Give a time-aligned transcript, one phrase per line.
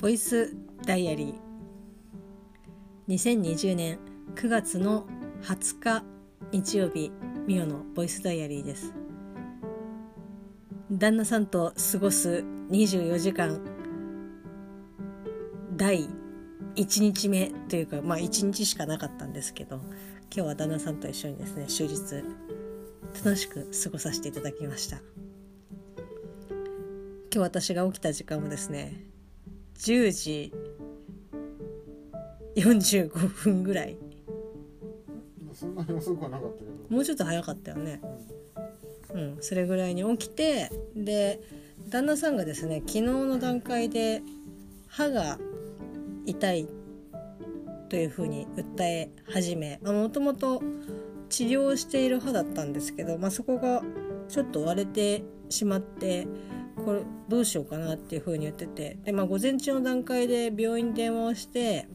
[0.00, 3.14] ボイスダイアリー。
[3.14, 3.98] 2020年
[4.34, 5.06] 9月の
[5.42, 6.04] 20日
[6.52, 7.12] 日曜日
[7.46, 8.94] ミオのボイスダイアリーです。
[10.90, 13.60] 旦那さんと過ごす24時間
[15.76, 16.08] 第
[16.76, 19.90] 1日目というかまあ1日しかなかったんですけど今
[20.30, 21.98] 日は旦那さんと一緒にですね終日
[23.22, 24.96] 楽しく過ごさせていただきました。
[27.32, 29.09] 今日私が起きた時間はですね
[29.80, 30.52] 10時
[32.54, 33.96] 45分ぐらい。
[35.54, 36.70] そんなに遅くはなかったけど。
[36.94, 38.00] もうちょっと早かったよね。
[39.14, 39.36] うん。
[39.40, 41.40] それぐらいに起きてで
[41.88, 44.22] 旦那さんがですね昨日の段階で
[44.86, 45.38] 歯が
[46.26, 46.68] 痛い
[47.88, 50.62] というふうに訴え始めもともと
[51.30, 53.82] 治療している歯だったんですけど、まあ、そこが
[54.28, 56.28] ちょっと割れてしまって
[56.80, 58.98] これどうしようかなっていうふうに言ってて。
[59.04, 61.88] で、まあ、午前中の段階で病院に電話をして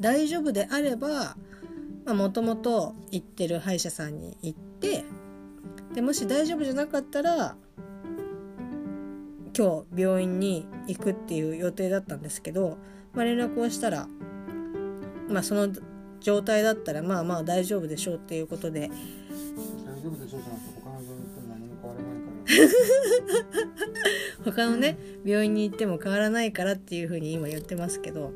[0.00, 1.36] 大丈夫であれば
[2.06, 5.04] もともと行ってる歯医者さんに行って
[5.94, 7.56] でもし大丈夫じゃなかったら
[9.56, 12.78] 今日病院に行くっていう予定だったんですけど、
[13.12, 14.06] まあ、連絡をしたら、
[15.28, 15.68] まあ、その
[16.20, 18.90] 状態だったらまあまあ大丈夫でしょうっていうことで。
[19.84, 21.27] 大丈夫でしょうじゃなくて他の病院
[24.44, 28.32] 他のね病院に行っても変わらないからっていうふうに今言ってますけど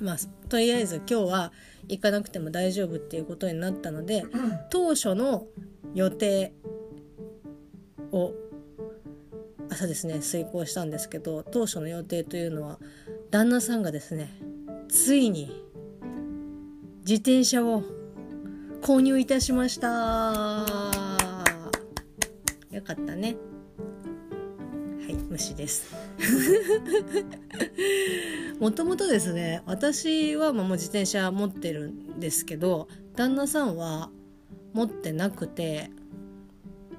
[0.00, 0.16] まあ
[0.48, 1.52] とりあえず今日は
[1.88, 4.24] 行かなくても大丈夫っていうことになったので
[4.70, 5.46] 当初の
[5.94, 6.52] 予定
[8.12, 8.32] を
[9.70, 12.78] 朝ですね遂行したんですけど当初の予定というのは
[13.30, 14.30] 旦那さんがですね
[14.88, 15.64] ついに
[17.00, 17.82] 自転車を
[18.82, 21.07] 購入いたしました。
[22.70, 23.36] よかったね。
[25.00, 25.94] はい虫です。
[28.60, 34.10] もともとですね私はもう自転車持ってるんですけど旦那さんは
[34.74, 35.90] 持ってなくて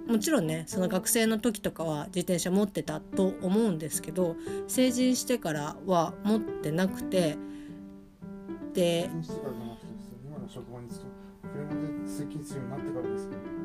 [0.08, 4.36] もちろんねその学生の時とかは自転車持ってたと思うんですけど
[4.68, 7.38] 成人してからは持ってなくて
[8.74, 13.59] で今の職場に車で通勤するようになってからですけど。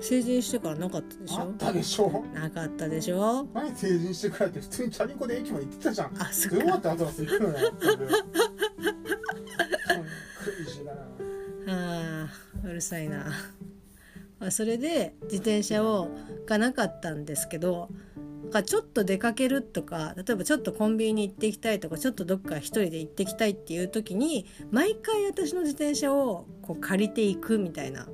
[0.00, 1.40] 成人してからなかったでしょ？
[1.40, 2.24] あったでしょ？
[2.34, 3.46] なかったでしょ？
[3.54, 6.22] 何成人してからって普通にチャリンコで駅まで行ってたじゃん。
[6.22, 6.56] あそっか。
[6.58, 7.72] どうやってアトラス行くのよ
[11.68, 13.26] あーうるさいな、
[14.40, 16.08] まあ、それで自転車を
[16.46, 17.88] がなかったんですけど
[18.66, 28.06] ちょっと出かけるとか例えばちょっとコンビニに行ってきたいとかちょっとどっか一人で行ってきたいっていう時に毎回私の自転車をこう借りていくみたいな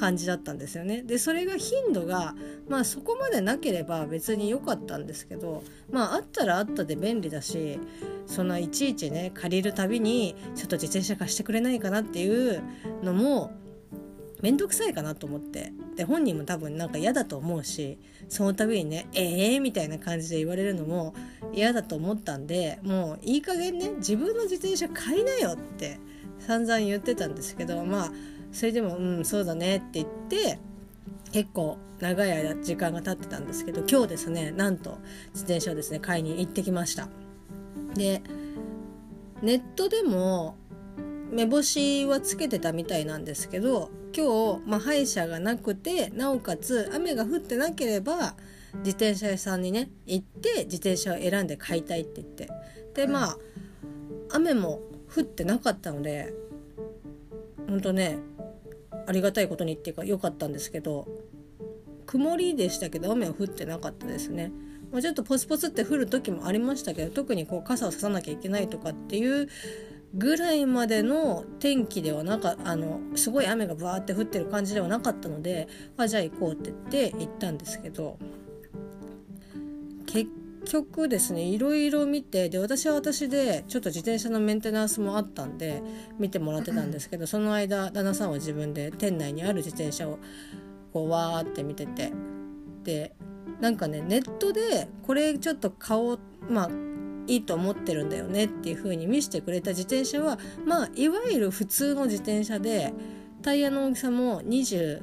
[0.00, 1.02] 感じだったんですよね。
[1.02, 2.34] でそれが頻度が
[2.68, 5.62] まあそこまでなければ別に良かったんですけど
[5.92, 7.78] まああったらあったで便利だし
[8.24, 12.62] そんないちいちね借りるたびにちょっと自転車貸してくれないかなっていう
[13.02, 13.52] のも
[14.40, 17.98] 面倒くさいかなと思ってで本人も多分なんか嫌だと思うし
[18.30, 21.14] その度にね「ええー?」みたいな感じで言われるのも
[21.52, 25.98] 嫌だと思ったんでもういい加減ね自分の自転車買いなよって
[26.38, 28.12] 散々言ってたんですけどまあ
[28.52, 30.58] それでも「うんそうだね」って言って
[31.32, 34.98] 結構長い間時間が経ってたんですけど今日ですねなんと
[35.32, 37.08] 自転車をですね買いに行ってきました。
[37.94, 38.22] で
[39.42, 40.56] ネットでも
[41.30, 48.34] 目星はつけてたみたいなんですけど今日、まあ、歯医者がなくてなおかつ雨が降ってなければ
[48.78, 52.48] 自転車屋さんにね行って自転車を選んで買いたいって言って。
[52.94, 53.38] でまあ
[54.32, 54.80] 雨も
[55.14, 56.32] 降ってなかったので
[57.68, 58.18] ほんとね
[59.06, 61.06] ありがたいことにっていうか良かったんですけど
[62.06, 64.52] 曇りでしたけど雨は降ってなかったですね。
[64.90, 69.48] まあ、ちょっとポツポツって降る時もありましたけど特にこう傘をささなきゃいけないとかっていう
[70.14, 78.18] ぐらいまでの天気ではなかあのすごい雨がバーって降ってる感じではなかったのであじゃあ行こうって言って行ったんですけど
[80.06, 80.28] 結
[80.64, 81.42] 局ですね。
[81.42, 85.82] いろいろ見てで私は私でちょっと自転車のメンテナンスもあったんで
[86.18, 90.18] 見てもらってたんですけどその間旦那さんは自分で店内にある自転車を
[90.92, 92.12] こうわーって見てて
[92.84, 93.14] で
[93.60, 96.18] なんかねネットでこれちょっと買おう
[96.48, 96.70] まあ
[97.26, 102.92] いいと思ってるんだよねっていう風に見せてくれた自転車はまあいわゆる普通の自転車で
[103.42, 105.00] タイヤの大きさも26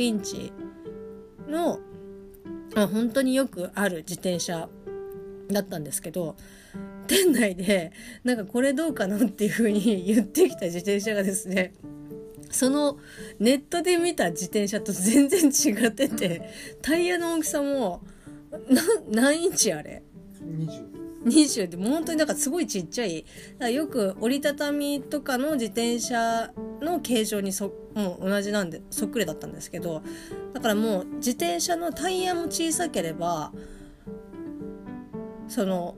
[0.00, 0.52] インチ
[1.48, 1.80] の、
[2.74, 4.68] あ、本当によくある自転車
[5.50, 6.36] だったんですけど
[7.06, 7.92] 店内で
[8.24, 11.74] なんかこれどうかなっていう風に言ってきた自転車がですね
[12.50, 12.98] その
[13.38, 16.50] ネットで見た自転車と全然違ってて
[16.82, 18.02] タイヤの大きさも
[18.68, 20.02] な何インチあれ
[20.42, 23.24] ？20 20でも本当になんかすごいちっちゃい。
[23.58, 30.02] だよく折りたたみとかの自転車の形状にそもう同じなんでそっくりだったんですけど
[30.52, 33.52] だからもう自転車のタイヤも小さければ
[35.48, 35.96] その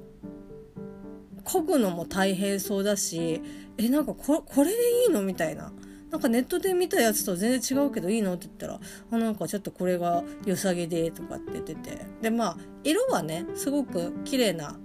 [1.44, 3.42] 漕ぐのも大変そうだし
[3.76, 5.72] えなんかここれでいいのみたいな。
[6.14, 8.80] なんかネットで見たやつと全然違うけどいいのって言ったら、
[9.10, 12.06] あ、なんかちょっとこれが良さげでとかって言ってて。
[12.22, 14.78] で、まあ、色はね、すごく綺麗な、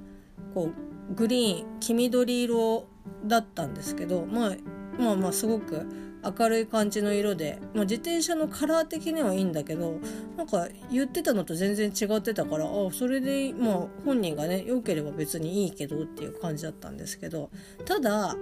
[0.56, 0.72] こ
[1.12, 2.88] う、グリーン、黄緑色
[3.28, 4.56] だったんですけど、まあ、
[4.98, 5.86] まあまあ、すごく
[6.24, 10.00] 明るい感じの色で、まあ、自転車のカラー的にはいいんだけど、
[10.38, 17.50] なんか言ってたのと全然違ってたから、あ、それで、まあ、本人がね、良ければ別にいいけどっていう感じだったんですけど、
[17.86, 18.36] ただ、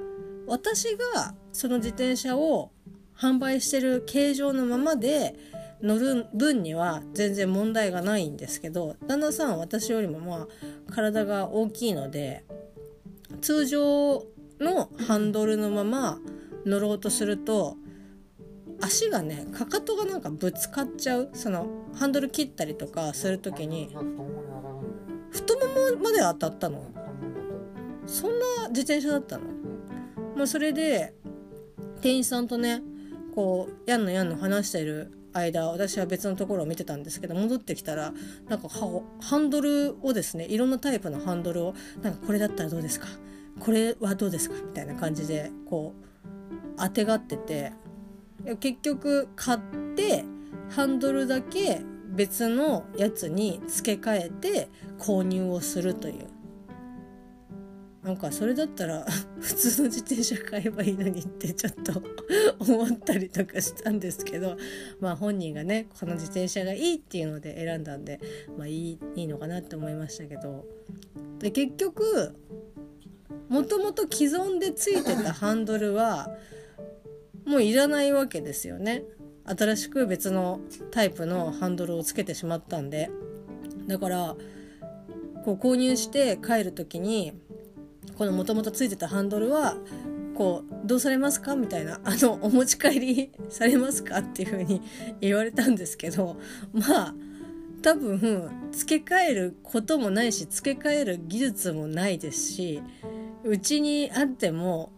[0.48, 2.72] 私がその自転車を
[3.16, 5.36] 販売してる形状のままで
[5.82, 10.48] 乗る分には全然問題がないんですけど旦那さんは私よりもま
[10.90, 12.44] あ体が大きいので
[13.42, 14.24] 通常
[14.60, 16.20] のハンドルのまま
[16.68, 17.78] 乗ろうとすると
[18.82, 21.30] 足がねかかとがなんかぶつかっちゃう。
[21.34, 23.96] そのハンドル切ったりとかする時に
[25.32, 25.66] 太も
[25.96, 26.84] もまで当たったの。
[28.06, 29.46] そんな自転車だったの。
[30.36, 31.16] もうそれで
[32.02, 32.82] 店員さんとね
[33.34, 38.14] こうやんのやんの話してる間私は別のところを見てたんですけど戻ってきたら
[38.48, 43.08] なんかハンドルをですねいろんなタイプのハンドルをなんかこれだったらどうですか？
[43.60, 44.56] これはどうですか？
[44.56, 46.17] みたいな感じでこう
[46.78, 47.74] 当てがってて
[48.60, 49.60] 結局買っ
[49.96, 50.24] て
[50.70, 56.28] ハンドルだけ別のやつに付け替えて購入をするという。
[58.04, 59.06] なんかそれだったら
[59.42, 62.02] 普通の自転車買えばいいのにってちょっと
[62.58, 64.56] 思ったりとかしたんですけど
[65.02, 68.22] まあ本人がねこの自転車がいいっていうので選んだんで
[68.58, 70.66] まあいいいいのかなって思いましたけど。
[71.40, 72.34] で結局
[73.50, 76.30] もともと既存でついてたハンドルは
[77.46, 79.04] もういらないわけですよね。
[79.46, 80.60] 新しく別の
[80.92, 83.10] タイプのハンドルをつけてしまったんで。
[83.88, 84.36] だから
[85.46, 87.32] こう購入して帰る時に
[88.18, 89.78] このもともとついてたハンドルは
[90.36, 91.56] こうどうされますか？
[91.56, 94.18] みたいなあのお持ち帰りされますか？
[94.18, 94.82] っていう風に
[95.22, 96.38] 言われたんですけど
[96.74, 97.16] まあ
[97.82, 102.82] 多分付け替えることもないし付け替える技術もないですし
[103.44, 104.92] うちにあっても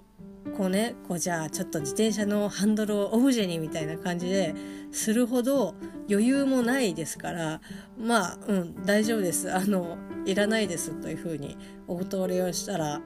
[0.58, 4.56] こうねこうじゃあちょっと自転車のハンドルをオブジェにみたいな感じで
[4.92, 5.76] するほど
[6.10, 7.62] 余裕もないですから
[7.98, 9.54] まあうん大丈夫です。
[9.54, 13.02] あのいらないですというふうにお断りをしたら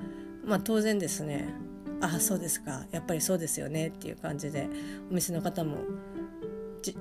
[0.45, 1.53] まあ当然ですね。
[2.01, 2.85] ああそうですか。
[2.91, 4.69] やっぱりそうですよねっていう感じで
[5.09, 5.77] お店の方も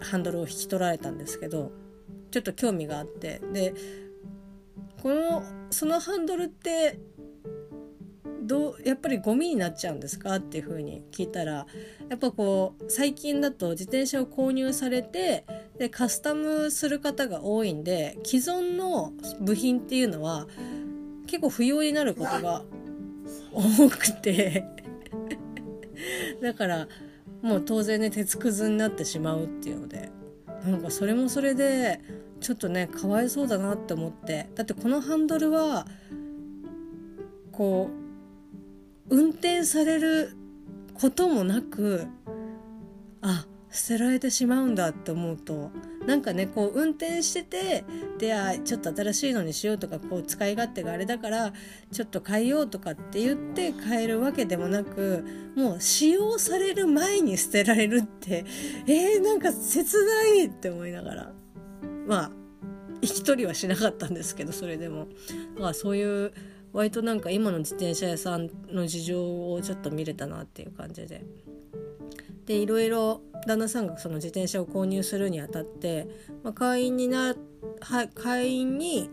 [0.00, 1.72] ハンドルを引き取られたんですけど
[2.32, 3.40] ちょっと興味があって。
[3.52, 3.74] で
[5.00, 6.98] このそのハンドルって
[8.42, 11.66] どうやっぱりゴミになっちゃうんですかっていうふうに聞いたら
[12.08, 15.44] やっぱこう最近だと自転車を購入されて
[15.78, 20.46] でカスタムする方が多いんで既存の部品っていうのは
[21.26, 22.62] 結構不要になることが
[23.52, 24.64] 多くて。
[26.42, 26.88] だから
[27.42, 30.10] もう当然ね鉄くずになってしまうっていうので。
[30.64, 32.00] なんかそれもそれで
[32.40, 34.48] ちょっとねかわいそうだなって思って。
[34.54, 35.86] だってこのハンドルは
[37.50, 37.90] こ
[39.10, 40.36] う運転される
[40.94, 42.06] こともなく
[43.20, 45.70] あ捨てられてしまうんだって思うと
[46.06, 47.84] なんかねこう運転してて
[48.18, 51.52] であちょっと新しいのにしようとかこう使い勝手があれだから
[51.90, 55.24] ちょっと変えようとかって言って変えるわけでもなく
[55.56, 58.44] もう使用される前に捨てられるって
[58.86, 61.32] えー、なんか切ないって思いながら
[62.06, 62.30] まあ
[63.00, 65.08] 引き取りはしなかったんですけどそれでも
[65.58, 66.32] まあそういう
[66.72, 71.24] 割となんか今の自転車屋さんの事情をちょっと見れたなっていう感じで。
[72.46, 76.06] でいろいろ旦那さんがその自転車を購入するにあたって、
[76.42, 77.34] まあ、会員にな
[77.80, 79.10] はい会員に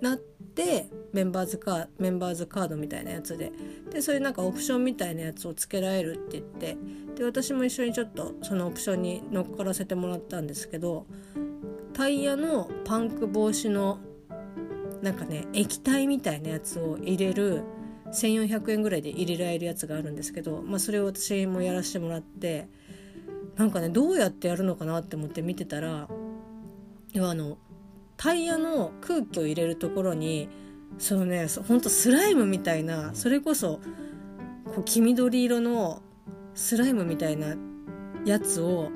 [0.00, 3.52] なってメンバーズカーメンバーズカードみたいなやつで。
[3.90, 6.76] でそういうなんかオプションみたいなやつをつけられるって言って。
[7.16, 11.06] で私も一緒にちょっとそのオプションに乗っからせてもらったんですけど
[11.94, 13.98] タイヤのパンク防止の
[15.00, 17.62] なんかね液体みたいなやつを入れる
[18.12, 22.68] 1400円ぐらいで入れられるやつがあるんですけど、まあ、それを私もやらせてもらって
[23.56, 26.08] なんかねどうやってやるのかなって思って見てたら
[27.12, 27.58] 要はあの
[28.16, 30.48] タイヤの空気を入れるところに
[30.98, 33.80] そのねほんとスライムみたいなそれこそ
[34.64, 36.02] こう黄緑色の
[36.54, 37.56] スライムみたいな
[38.24, 38.90] やつを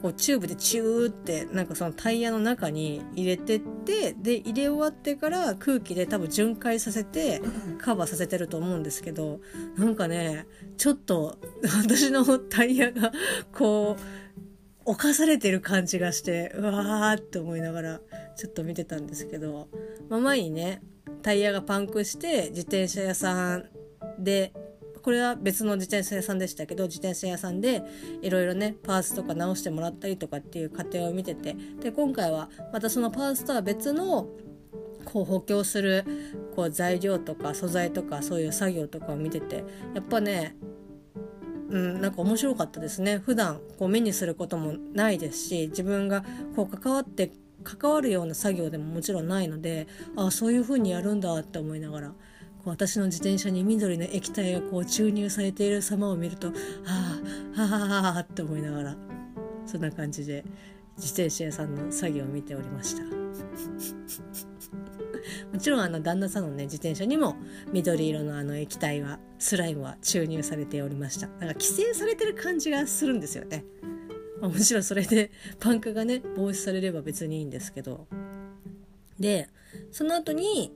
[0.00, 7.42] こうチューブでチューってなんかそのタイヤの中に入れてってで入れ終わってから空気で多分巡回させて
[7.78, 9.40] カバーさせてると思うんですけど
[9.76, 13.12] なんかねちょっと 私のタイヤが
[13.52, 14.02] こう
[14.84, 18.00] 侵されてる感じがしてうわーって思いながら
[18.36, 19.68] ちょっと見てたんですけど、
[20.08, 20.80] まあ、前にね
[21.22, 23.68] タイヤがパンクして自転車屋さん
[24.18, 24.52] で
[25.02, 27.82] これは別の自転車屋さんでしたけど自転車屋さんで
[28.22, 34.28] いろいろねパーツとか直してもらったりとかっていう過程を見ててで今回はまたそのパーツとは別の
[35.04, 36.04] こう補強する
[36.54, 39.64] こう材料とか素材とかそういう作業とかを見てて
[39.94, 40.56] やっぱね
[41.70, 43.18] うん、なんか面白かったですね。
[43.18, 46.24] 普段こう目にすることもないですし自分が
[46.56, 47.30] こう関わって
[47.62, 49.86] 関わるような作業でももちろんないので
[50.16, 52.12] ああそういう風にやるんだって思いながら
[52.70, 56.54] 私の自転車に緑の液体がこう注入されている様を見るとは
[57.56, 58.96] あはあって思いながら
[59.66, 60.44] そんな感じで
[60.96, 63.02] 自転車屋さんの作業を見ておりました。
[65.52, 67.36] もちろんあの旦那さんのね自転車にも
[67.72, 71.26] 緑色のあの液体はスライムは注入されておりました。
[71.26, 73.64] だか規制されてる感じがするんですよね。
[74.40, 78.06] もちろんそれでパンクがね防止されれば別にいいんですけど。
[79.18, 79.48] で
[79.90, 80.72] その後に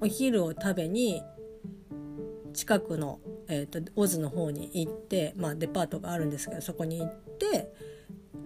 [0.00, 1.22] お昼を食べに
[2.52, 7.72] 近くの、えーと、オズの方に行って、まあ、デパートがあるんですけどそこに行って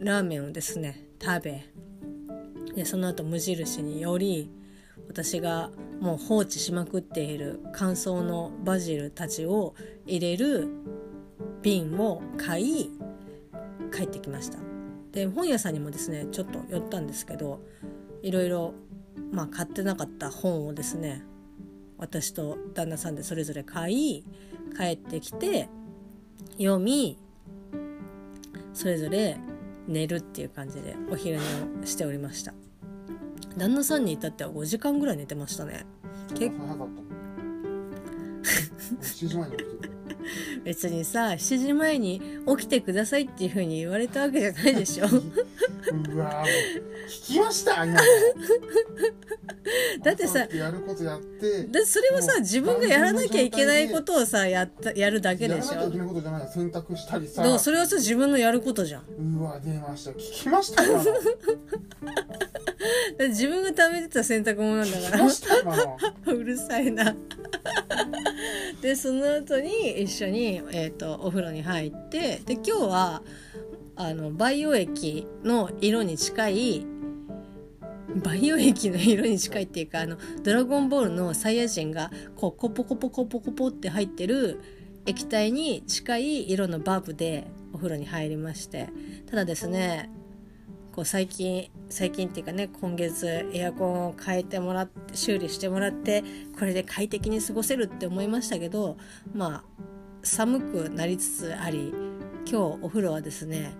[0.00, 1.64] ラーメンをですね食べ
[2.74, 4.50] でその後無印により
[5.08, 9.74] 私がもう放置しまくっている乾燥のバジルたちを
[10.06, 10.68] 入れる
[11.62, 12.90] 瓶を買い
[13.94, 14.58] 帰ってきました。
[15.12, 17.60] で本屋さんにもですねちょっと寄ったんですけど
[18.22, 18.74] いろいろ
[19.30, 21.22] まあ買ってなかった本をですね
[22.02, 24.24] 私と旦那さんでそれぞれ買い
[24.76, 25.68] 帰ってきて
[26.58, 27.16] 読み
[28.74, 29.38] それぞれ
[29.86, 31.42] 寝るっていう感じでお昼寝
[31.82, 32.54] をしておりました。
[33.56, 35.86] 旦那さんに至っては5時間ぐらい寝てましたね。
[36.34, 36.66] 結構。
[36.66, 37.02] 早かった。
[39.06, 39.88] 7時前に起きて
[40.64, 45.06] 別にさ7時前に起きてくださいっていうふうに言われたわけじゃないでしょ
[45.92, 46.44] うわ
[47.08, 47.98] 聞きました今
[50.02, 55.74] だってさやることやってだそれはさ自分がやらなきゃいけないことをさやったやるだけでしょ？
[55.74, 57.58] やらなきゃいけないことじゃない選択したりさ。
[57.58, 59.02] それはさ自分のやることじゃん。
[59.38, 60.10] うわ出ました。
[60.12, 61.04] 聞きました今の。
[63.28, 65.24] 自分が貯めてた洗濯物なんだから。
[66.34, 67.14] うるさいな。
[68.80, 73.22] でその後に一緒に、えーと、お風呂に入ってで今日は
[73.96, 76.86] あの培養液の色に近い
[78.16, 84.60] 培養液の色に近いっていうかあのドラゴンボールのサイヤ人がこうコポコポコポコポって入ってる
[85.06, 88.88] 液体に近い色のバーブでお風呂に入りまして。
[89.26, 90.10] ただですね
[90.92, 96.22] こう最近最近っていうかね今月エアコンを変えてもらって修理してもらって
[96.58, 98.98] これで快適に過ごせるって思いましたけど
[99.34, 99.82] まあ
[100.22, 101.94] 寒くなりつつあり
[102.46, 103.74] 今日お風呂はですね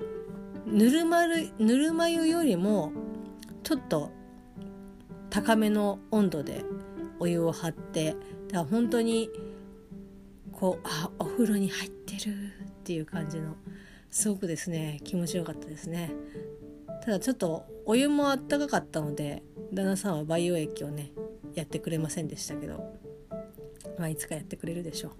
[0.67, 2.93] ぬるまるぬるま湯よりも
[3.63, 4.11] ちょっと
[5.31, 6.65] 高めの温度で
[7.19, 8.19] お湯を張ってだか
[8.59, 9.31] ら本当に
[10.53, 12.35] こうあお風呂に入ってる
[12.69, 13.57] っていう感じの
[14.11, 16.13] すごくですね気持ちよかったですね。
[17.05, 19.43] ただちょっとお湯もあったかかったので
[19.73, 21.11] 旦那さんは培養液をね
[21.55, 22.95] やってくれませんでしたけど
[23.99, 25.13] まあいつかやってくれるでしょう。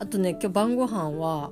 [0.00, 1.50] あとね今日晩ご飯は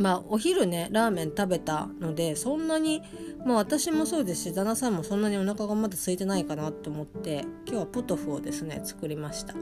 [0.00, 3.02] まあお昼ねラーメン食べたのでそんなに
[3.44, 9.54] まあ私もそうですし旦那さんもそんなにお腹がまだ空いてないかなと思って今日はポトフをですね作りました。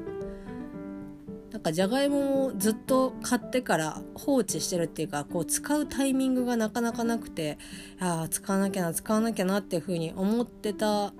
[1.50, 7.59] なんかじゃがいもをずっと買ってから放置してるっていうかこう使うタイミングがなかなかなくて
[7.99, 11.12] ああ使わなきゃな使わなきゃなっていうふうに思ってた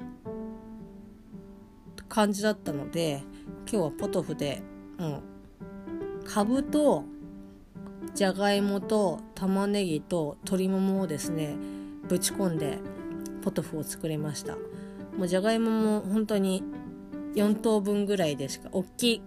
[2.09, 3.23] 感じだったので
[3.69, 4.63] 今日はポトフで、
[4.99, 5.23] うん、
[6.25, 7.05] かぶと
[8.15, 11.57] じゃがいもと玉ねぎと鶏ももをですね
[12.09, 12.79] ぶち込んで
[13.43, 14.57] ポトフを作りました。
[15.17, 16.63] もうじゃがいもも本当に
[17.35, 19.23] 4等分ぐらいでしか大きい。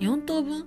[0.00, 0.66] 4等分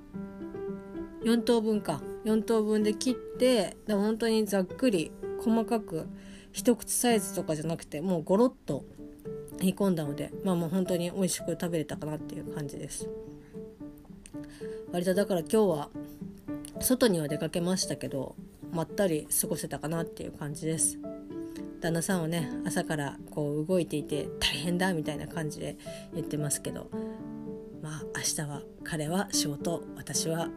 [1.24, 2.02] ?4 等分か。
[2.26, 6.08] 4等分で切ってで本当にざっくり細かく
[6.52, 8.84] 一口サイズとかじゃなくてもうゴロッと
[9.60, 13.08] 煮込んだのでまあもう本当に美味しく食べれたかなっていう感じです。
[14.92, 15.90] 割とだから今日は
[16.84, 18.36] 外には出かけましたけど
[18.72, 21.00] まったり過ごせたかなっていう感じです。
[21.82, 25.78] 旦那さんはね朝からこう動いていて大変だみたいな感じで
[26.14, 26.90] 言ってますけど
[27.82, 30.48] まあ明日は彼は仕事私は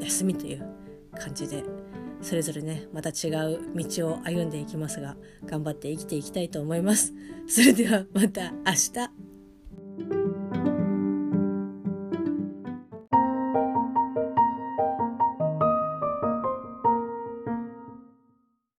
[0.00, 0.66] 休みという
[1.18, 1.62] 感じで
[2.20, 7.12] それぞれねまた違う道を歩んでいきますが頑張って生きていきたいと思います。
[7.48, 9.25] それではまた明日。